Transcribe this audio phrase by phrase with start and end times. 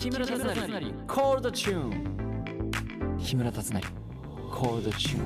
[0.00, 0.46] 木村達成。
[1.06, 3.82] コールドチューン木村達成。
[4.50, 5.18] コールドチュ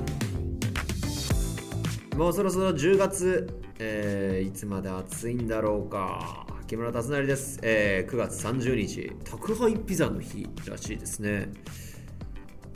[2.11, 6.45] ーンもうそろそろ10月、えーいつまで暑いんだろうか。
[6.67, 9.13] 木村達成です、えー9月30日。
[9.23, 11.53] 宅配ピザの日らしいですね。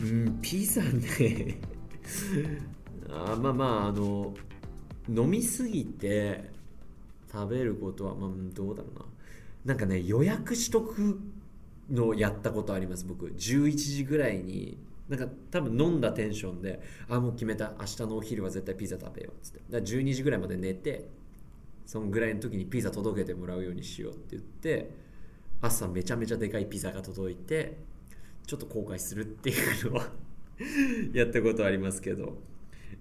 [0.02, 1.60] うんピザね。
[3.12, 4.34] あーまあまああの
[5.10, 6.50] 飲みすぎて
[7.30, 9.06] 食べることはまあうんどうだろうな。
[9.66, 11.20] なんかね予約しとく
[11.92, 13.28] のやったことあります僕。
[13.28, 17.74] 11時ぐらいになんか多分飲んだテンションであもう決めた。
[17.80, 19.34] 明日のお昼は絶対ピザ食べよう。
[19.34, 19.62] っつって。
[19.70, 21.10] だ12時ぐらいまで寝て
[21.86, 24.92] そんぐらいの時にピザ届けてもらうようにしようって言って
[25.62, 27.78] 朝めちゃめちゃでかいピザが届いて
[28.46, 30.10] ちょっと後悔するっていうのは
[31.14, 32.50] やったことありますけど。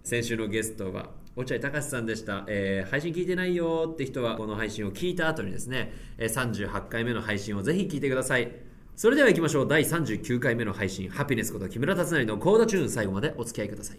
[0.03, 8.68] 先週のゲストは落合隆さんでした、えー配信聞いてないよって人はこの配信を聞いた後にですね、38回目の配信をぜひ聞いてください。
[8.99, 9.69] それでは行きましょう。
[9.69, 11.09] 第39回目の配信。
[11.09, 12.91] ハピネスこと木村達成のコードチューン。
[12.91, 13.99] 最後までお付き合いください。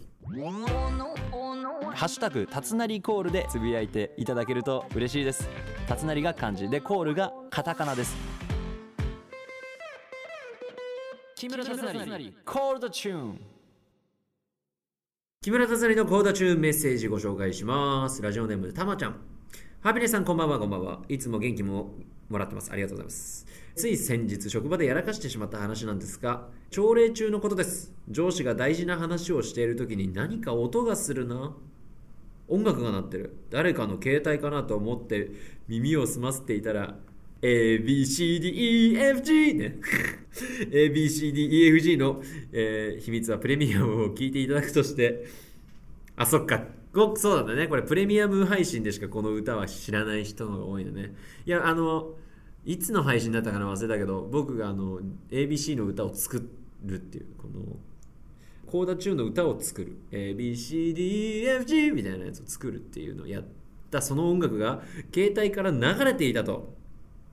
[1.94, 5.48] ハッシュタグたつなりコールでつぶやいていただけると嬉しいです。
[5.88, 8.14] たつなりが漢字でコールがカタカナです。
[11.34, 13.40] 木村達成コールドチューン。
[15.40, 18.20] 木村達成のコードチューンメッセージご紹介します。
[18.20, 19.16] ラジオネームたまちゃん。
[19.80, 21.00] ハピネさんこんばんはこんばんは。
[21.08, 21.94] いつも元気も
[22.30, 22.70] もらってます。
[22.72, 23.46] ありがとうございます。
[23.74, 27.92] つい先日職場でやらかしてしまった話なんですが朝礼中のことです。
[28.08, 31.52] 上司が大事な話をしている時に何か音がするな。
[32.48, 33.36] 音楽が鳴ってる。
[33.50, 35.30] 誰かの携帯かなと思って
[35.68, 36.96] 耳を澄ませていたら
[37.42, 39.76] ABCDEFG ね。
[40.70, 45.24] ABCDEFG の、えー秘密はプレミアムを聞いていただくとして
[46.16, 46.79] あそっか。
[46.92, 47.68] ごくそうなんだね。
[47.68, 51.14] これプレミアム配信でしかこの歌は知らない人のが多いのね。
[51.46, 52.14] いやあの
[52.64, 56.50] いつの配信だったかな忘れたけど僕があの ABC の歌を作
[56.84, 57.76] るっていうこの
[58.66, 59.98] コーダチューンの歌を作る。
[60.10, 63.44] ABCDFG みたいなやつを作るっていうのをやっ
[63.90, 64.02] た。
[64.02, 66.74] その音楽が携帯から流れていたと。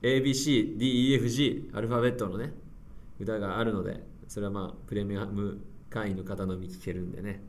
[0.02, 2.52] ABCDEFG アルファベットのね
[3.18, 7.42] 歌があるのでそれはまあプレミアム会員の方のみ聞けるんでね。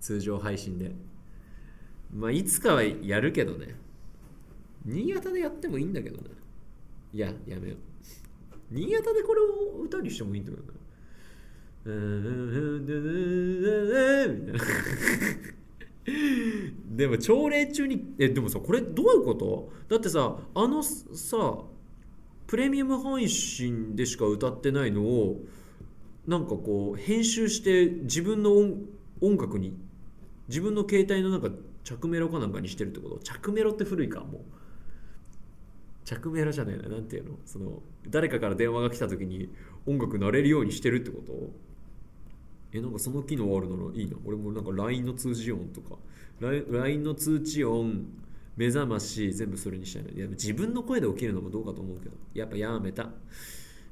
[0.00, 0.92] 通常配信で。
[2.14, 3.74] まあいつかはやるけどね。
[4.84, 6.22] 新潟でやってもいいんだけどね。
[7.12, 7.78] いややめよう。
[8.70, 10.68] 新潟でこれを歌にしてもいいんだけどね。
[11.86, 12.80] うーん
[14.40, 14.64] みたいな
[16.96, 19.72] でも朝礼中にえでもさこれどういうこと？
[19.88, 21.58] だってさあのさ
[22.46, 25.40] プレミアム配信でしか歌ってないのを
[26.26, 28.74] なんかこう編集して自分の音
[29.20, 29.76] 音楽に
[30.48, 31.50] 自分の携帯のなんか
[31.86, 33.20] 着メロかなんかにしてるってこと？
[33.20, 34.42] 着メロって古いかもう。
[36.04, 36.88] 着メロじゃないな。
[36.88, 37.36] なんていうの？
[37.46, 39.54] その誰かから電話が来た時に
[39.86, 41.32] 音楽鳴れるようにしてるってこと？
[42.72, 44.16] えなんかその機能あるならいいな。
[44.24, 45.96] 俺もなんか LINE の通知音とか。
[46.40, 48.08] LINE の通知音
[48.56, 50.10] 目覚まし全部それにしたいな。
[50.10, 52.16] いや自分の声で起きるのもどうかと思うけど。
[52.34, 53.10] やっぱやめた。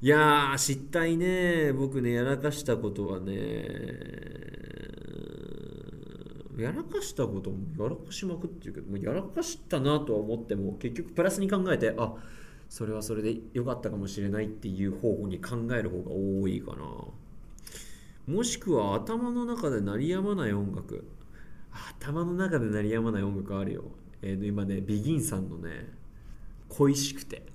[0.02, 3.34] いやー知ったいね僕ねやらかしたことはね
[6.56, 12.14] やらかしたこともやらかしまくっていうけどもうやらかしたなとは思っても結局プラスに考えてあ
[12.68, 16.84] それはそれで良かったかもしれないっていう方法に考える方が多いかな。
[18.26, 21.04] もしくは頭の中で鳴りやまない音楽。
[21.70, 23.84] 頭の中で鳴りやまない音楽あるよ、
[24.22, 25.88] えー今ねビギンさんのね
[26.68, 27.46] 「恋しくて」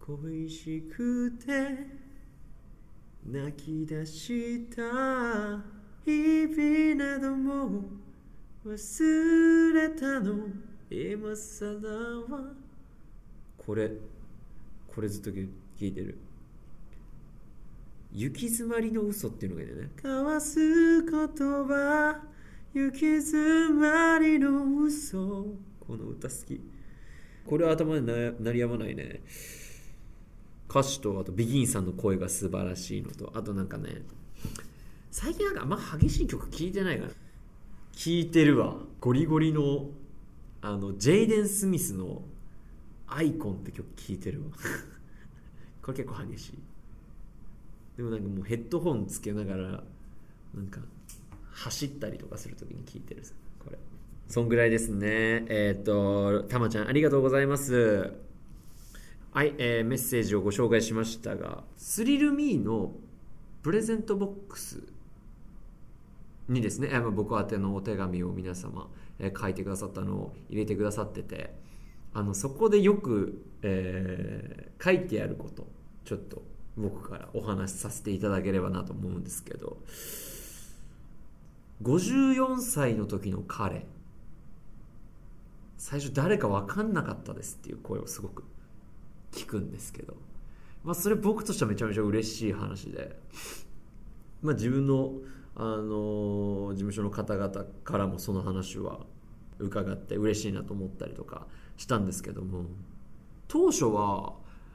[0.00, 1.86] 恋しくて
[3.26, 5.85] 泣き出した。
[6.06, 7.82] 日々なども
[8.64, 10.36] 忘れたの。
[10.88, 12.52] 今更は。
[13.58, 13.90] これ
[14.86, 15.48] これずっと聞
[15.80, 16.16] いてる。
[18.12, 19.92] 行き詰まりの嘘っていうのがいいんだよね。
[19.96, 22.20] 交わす言葉
[22.72, 25.18] 行き詰まりの嘘。
[25.80, 26.60] この歌好き。
[27.44, 29.24] これは頭にな鳴りやまないね。
[30.70, 34.02] 歌詞とあとビギンさんの声が素晴らしいのとあとなんかね
[35.18, 38.74] 最近なんかあんま激しい曲聴いてないから聴いてるわ。
[39.00, 39.86] ゴリゴリの
[40.60, 42.20] あのジェイデン・スミスの
[43.08, 44.48] 「アイコン」って曲聴いてるわ。
[45.80, 46.58] これ結構激しい。
[47.96, 49.84] でもなんかもうヘッドホンつけながら
[50.54, 50.82] なんか
[51.50, 53.32] 走ったりとかするときに聴いてるさ。
[53.64, 53.78] これ。
[54.28, 55.46] そんぐらいですね。
[55.48, 58.12] えっ、とたまちゃんありがとうございます。
[59.32, 62.94] はい、えーメッセージをご紹介しましたがスリルミーの
[63.62, 64.94] プレゼントボックス
[66.48, 68.88] にですね、僕宛てのお手紙を皆様、
[69.18, 71.54] え書いてくださったのを入れてくださってて
[72.12, 75.66] あのそこでよく、えー書いてあること
[76.04, 76.42] ちょっと
[76.76, 79.78] 僕からお話しさせていただければなと思うんですけど
[81.82, 83.86] 54歳の時の彼
[85.78, 88.44] 最初誰か分かんなかったですっていう声をすごく
[89.32, 90.14] 聞くんですけど、
[90.84, 93.16] まあ、それ僕としてはめちゃめちゃ嬉しい話で、
[94.42, 95.12] まあ、自分の、
[95.56, 99.00] あの事務所の方々からもその話は
[99.58, 102.66] 伺って嬉しいなと思ったりとかしたんですけども。
[103.48, 104.34] 当初は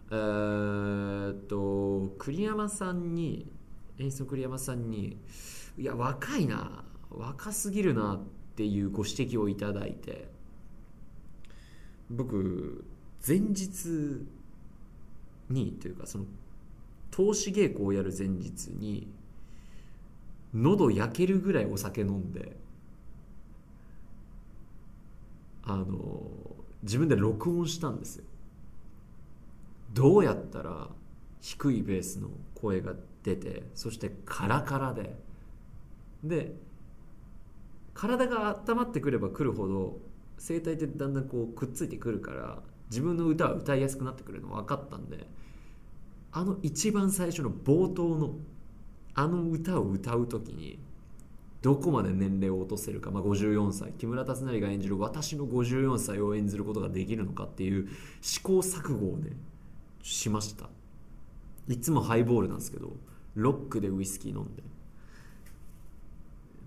[0.09, 3.49] えー、っと栗山さんに
[3.97, 5.17] 演出の栗山さんに
[5.77, 8.19] いや若いな若すぎるなっ
[8.55, 10.29] ていうご指摘をいただいて
[12.09, 12.85] 僕
[13.25, 14.25] 前日
[15.49, 16.25] にというかその
[17.09, 19.07] 投資稽古をやる前日に
[20.53, 22.57] 喉焼けるぐらいお酒飲んで
[25.63, 26.21] あの
[26.83, 28.25] 自分で録音したんですよ。
[29.93, 30.89] どうやったら
[31.41, 32.93] 低いベースの声が
[33.23, 35.15] 出てそしてカラカラで。
[36.23, 36.55] で
[37.93, 39.99] 体が温まってくればくるほど
[40.37, 42.59] 声帯ってだんだんこうくっついてくるから
[42.89, 45.27] 自分の歌は歌いやすくなってくるの分かったんで
[46.31, 48.35] あの一番最初の冒頭の
[49.13, 50.79] あの歌を歌う時に
[51.61, 57.87] どこまで年齢を落とせるか、まあ、54歳木村達成が演じる私の54歳を演ずることができるのかっていう
[58.21, 59.31] 試行錯誤をね
[60.01, 60.69] しました。
[61.67, 62.93] いつもハイボールなんですけど
[63.35, 64.63] ロックでウイスキー飲んで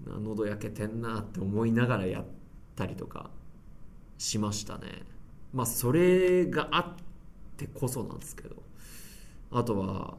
[0.07, 2.25] 喉焼けてんなって思いながらやっ
[2.77, 3.31] たりとか
[4.19, 5.03] しましたね。
[5.53, 6.87] まあそれがあっ
[7.57, 8.57] てこそなんですけど
[9.51, 10.17] あとは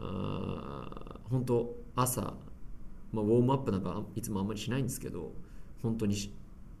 [0.00, 2.20] あ本当朝、
[3.12, 5.32] まあ、ウォームアップなんかいつもあんまりしないんですけど
[5.82, 6.16] 本当に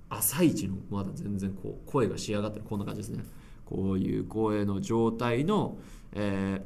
[0.08, 3.24] 朝一のまだ全然こう声が仕上がってるこんな感じですね。
[3.64, 5.78] こういう声の状態の、
[6.12, 6.60] え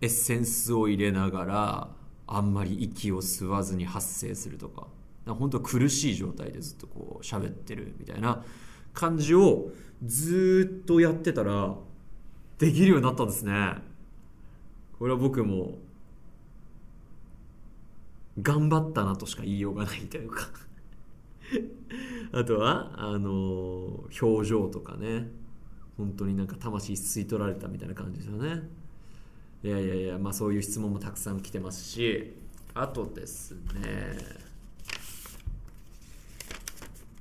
[0.00, 1.88] ー、エッセンスを入れながら
[2.28, 4.86] あんまり息を吸わずに発声するとか。
[5.26, 8.42] 本当苦しい状態でずっとこう喋ってるみたいな
[8.92, 9.70] 感じを
[10.04, 11.74] ずっとやってたら
[12.58, 13.74] できるようになったんですね。
[15.02, 15.78] これは僕も
[18.40, 20.48] 頑張ったなとしか言いようがないというか。
[22.30, 25.28] あとはあの表情とかね。
[25.96, 28.70] 本当になんか魂吸い取られたみたいな感じですよね。
[29.64, 32.36] いやいやいやまあそういう質問もたくさん来てますし。
[32.72, 34.18] あとですね。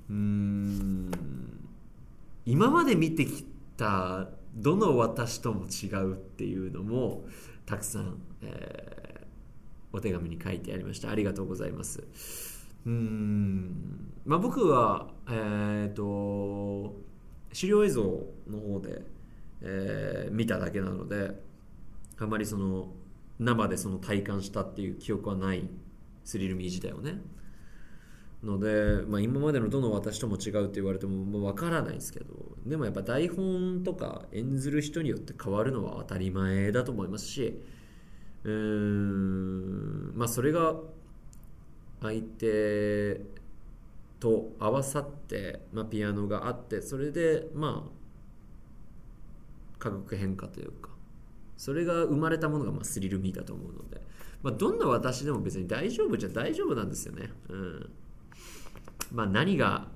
[0.07, 1.12] うん。
[2.45, 3.44] 今まで見てき
[3.75, 7.25] たどの私とも違うっていうのも
[7.66, 11.10] たくさん、えー、お手紙に書いてありました。
[11.10, 12.04] ありがとうございます。
[12.86, 14.13] うん。
[14.25, 16.96] まあ僕はえっ、ー、と
[17.54, 18.04] 資料映像
[18.48, 19.02] の方で、
[19.62, 21.31] えー、見ただけなので
[22.18, 22.90] あまりその
[23.40, 25.68] 生でその体感したっていう記憶はない
[26.24, 27.19] スリルミー自体をね。
[28.44, 32.50] ので、まあ、今までのどの私とも違うって言われてももう分からないですけど。
[32.66, 37.62] でもやっぱ台本とか演ずる人によって変わるのは当たり前だと思いますし
[38.44, 40.75] うんまあそれが
[42.02, 43.22] 相手
[44.19, 48.01] と合わさって、まあ、ピアノがあってそれでまあ
[49.80, 50.89] 化学変化というか
[51.58, 54.01] それが生まれたものがまあスリルミーだと思うので、
[54.44, 57.30] まあ、どんな私でも別に大丈夫じゃ大丈夫なんですよね。
[57.50, 57.89] うん
[59.12, 59.88] まあ、何が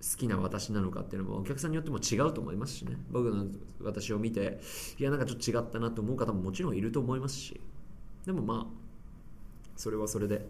[0.00, 2.96] 好きな私なのかっていうのもお客さんによっても違うと思いますしね。
[3.10, 3.46] 僕の
[3.82, 4.60] 私を見て
[4.98, 7.60] いやなんかちょっと違ったなと思う方ももちろんいると思いますし。
[8.24, 8.80] でもまあ
[9.76, 10.46] それはそれで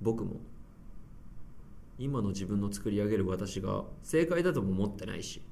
[0.00, 0.36] 僕も
[1.98, 5.42] 今の自分の作り上げる私が正解だとも思ってないし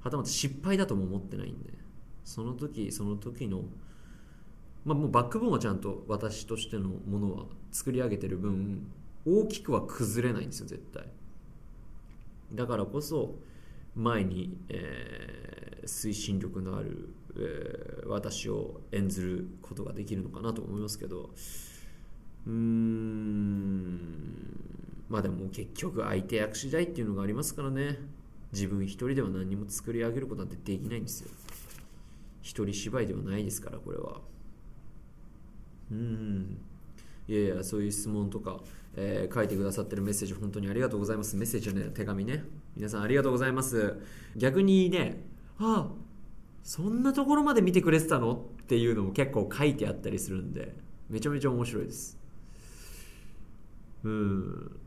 [0.00, 1.70] はたまた失敗だとも思ってないんで
[2.24, 3.62] その時その時の
[4.84, 8.86] まあもうバックボーンはちゃんと私としてのものは作り上げてる分
[9.26, 11.04] 大きくは崩れないんですよ絶対。
[12.52, 13.34] だからこそ
[13.94, 21.30] 前に、えー、推進力のある、えー、私を演ずることができるのかなと思いますけど
[22.46, 24.14] うーん
[25.08, 27.98] まあでも結局相手役次第っていうのがありますからね。
[28.52, 31.30] 自分一人では何も作り上げることなんてできないんですよ。
[32.40, 34.20] 一人芝居ではないですからこれは。
[35.90, 36.58] うーん。
[37.26, 38.60] いやいやそういう質問とか、
[38.96, 41.36] えー、書いてくださってるメッセージ本当にありがとうございます。
[41.36, 42.44] メッセージね手紙ね。
[42.76, 43.96] 皆さんありがとうございます。
[44.36, 45.24] 逆にね
[45.58, 45.92] ああ
[46.62, 50.74] そんなところまで見てくれてたのっていうのも結構書いてあったりするんで
[51.08, 52.18] めちゃめちゃ面白いです。
[54.02, 54.80] うん。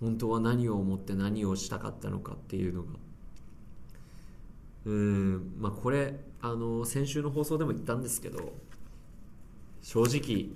[0.00, 2.88] 本当は何を思って何をしたかったのかっていうのが。
[4.86, 5.54] うん。
[5.58, 8.52] まあこれあの先週の放送でも言ったんですけど
[9.80, 10.48] 正直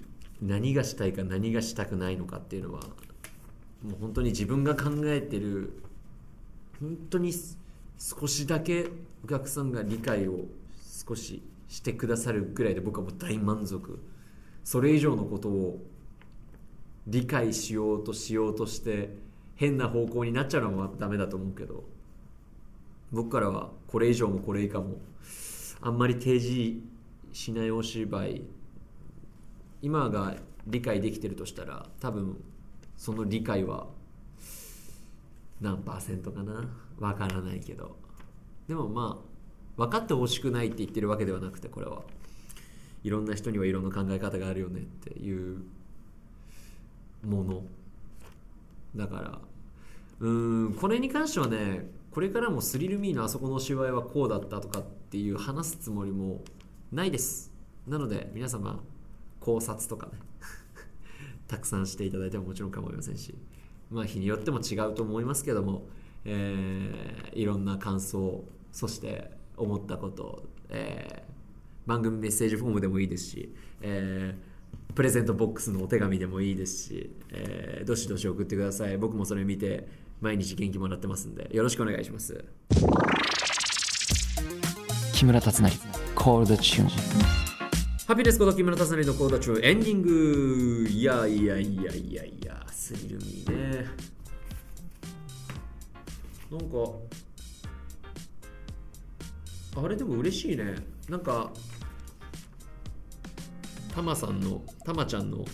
[0.43, 2.81] 何がしたいか何がしたくないのかっていうのは
[3.83, 5.83] もう本当に自分が考えてる
[6.81, 7.33] 本当に
[7.99, 8.89] 少しだけ
[9.25, 10.45] お客さんが理解を
[11.07, 13.99] 少ししてくださるぐらいで僕はもう大満足。
[14.67, 15.79] それ以上のことを
[17.07, 19.17] 理解しようとしようとして
[19.55, 21.85] 変な方向になっちゃうのはダメだと思うけど
[23.13, 24.97] 僕からはこれ以上もこれ以下も
[25.81, 26.81] あんまり提示
[27.33, 28.43] しないお芝居
[29.83, 30.35] 今が
[30.67, 32.43] 理解できてるとしたら多分
[32.97, 33.87] その理解は
[35.61, 36.69] 何パーセントかな？
[36.99, 37.97] わからないけど。
[38.69, 42.03] でもまあ分かってほしくないって言ってるわけではなくてこれは。
[43.05, 45.63] いろんな人にはいろんな考え方があるよねっていう
[47.25, 47.63] もの。
[48.97, 49.39] だから
[50.21, 56.41] うーんこれに関してはねこれからもスリルミーのあそこの芝居はこうだったとかっていう話すつもりも
[56.91, 57.53] ないです。
[57.87, 58.83] なので皆様
[59.47, 60.13] 考察とかね。
[61.47, 63.33] たくさんしていただいてももちろん構いませんし。
[63.93, 65.87] まあ日によっても違うと思いますけども、
[66.25, 71.37] えーいろんな感想そして思ったこと、えー
[71.87, 78.99] 番組メッセージフォームでもいいですし、えープレゼントボックスのお手紙でもいいですし、えーどしどし送ってください。
[78.99, 79.87] 僕もそれ見て
[80.21, 82.45] 毎日元気もらってますんでよろしくお願いします。
[85.15, 85.71] 木村達成
[86.17, 87.46] コールドチューン
[88.07, 90.87] ハピネスこと木村達成のコーダ中エンディング。
[90.89, 93.85] いやいやいやいやいやスリルミね
[96.49, 96.77] なんか
[99.85, 100.77] あれでも嬉しいね。
[101.09, 101.51] なんか
[103.93, 105.45] タマさんのタマちゃんの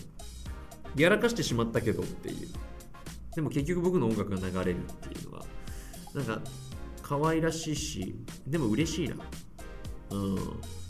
[0.95, 2.49] やらかしてしまったけどっていう。
[3.35, 5.45] でも結局僕の音楽が流れるっていうのは
[6.13, 6.39] なんか
[7.01, 9.15] 可愛らしいしでも嬉しいな。
[10.11, 10.37] うん。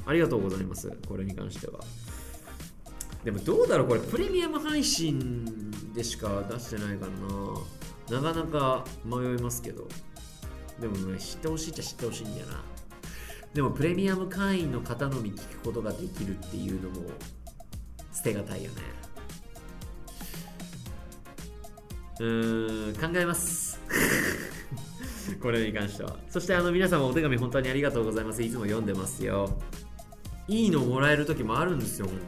[0.06, 1.80] ありがとうございますこれに関しては。
[3.24, 7.08] でもどうだろうこれプレミアム配信でしか出してないか
[8.10, 8.22] らな。
[8.22, 9.88] なかなか迷いますけど。
[10.80, 12.64] でもね知ってほしいっちゃ知ってほしいんだよな。
[13.54, 17.08] でもプレミアム会員の方のみ聞くことができるっていうのも
[18.12, 18.82] 捨てがたいよね。
[22.20, 23.80] うーん考えます。
[25.42, 26.18] これに関しては。
[26.30, 28.42] そしてあの皆様お手紙本当にありがとうございます。
[28.42, 29.58] いつも読んでますよ。
[30.48, 32.20] いいのもらえる時もあるんですよ本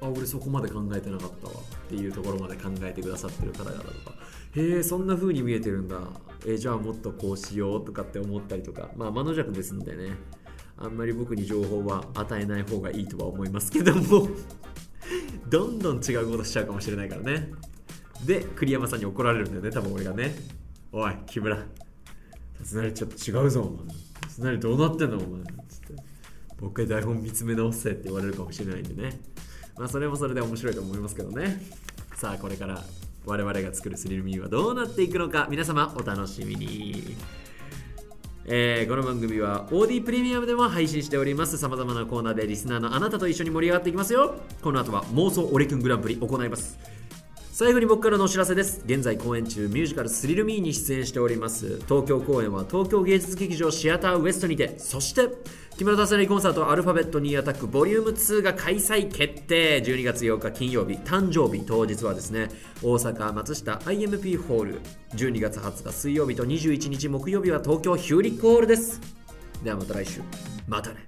[0.00, 0.06] 当。
[0.06, 4.14] あ俺そこまで考えてなかったわっていうところまで考えてくださってる方々とか。
[4.54, 5.98] へえそんな風に見えてるんだ。
[6.46, 8.90] えじゃあもっとこうしようとかって思ったりとか。
[8.96, 10.16] まあ魔の弱ですんでね。
[10.76, 14.28] あんまり僕に情報は与えない方がいいとは思いますけども。
[15.48, 17.50] どんどん違うことしちゃうかもしれないからね。
[18.24, 20.34] で栗山さんに怒られるんだよね多分俺がね。
[20.92, 21.56] おい木村。
[22.58, 23.94] 達成ちょっと違うぞお前。
[24.20, 25.42] 達成どうなってんのお前。
[25.68, 26.17] つって。
[26.60, 29.20] もう一回台本見つめ直せって言われるかもしれないんでね。
[29.76, 31.62] まあそれもそれで面白いと思いますけどね。
[32.16, 32.82] さあこれから
[33.24, 37.16] 我々が作るスリルミーはどうなっていくのか皆様お楽しみに。
[38.50, 41.58] えーこの番組は OD プレミアムでも配信しております。
[41.58, 44.36] さまざまなコーナーでリスナーのあなたと一緒に盛り上がっていきますよ。
[44.62, 46.97] この後は妄想オレキュングランプリ行います。
[47.58, 48.82] 最後に僕からのお知らせです。
[48.84, 51.80] 現在公演中ミュージカル「スリルミー」に出演しております。
[51.88, 55.28] 東京公演は東京芸術劇場シアターウエストにてそして
[55.76, 59.82] 木村達成コンサートアルファベットニーアタックボリューム2が開催決定。
[59.82, 62.48] 12月8日金曜日誕生日当日はですね
[62.80, 64.80] 大阪松下 IMP ホール。
[65.16, 69.00] 12月20日水曜日と21日木曜日は東京ヒューリックホールです。
[69.64, 70.20] ではまた来週。
[70.68, 71.07] またね。